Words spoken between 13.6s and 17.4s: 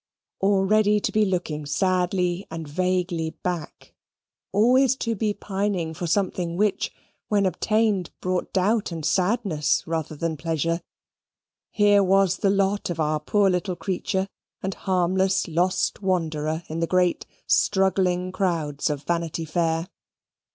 creature and harmless lost wanderer in the great